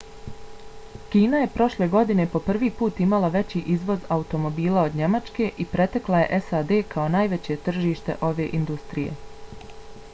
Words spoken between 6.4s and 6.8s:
sad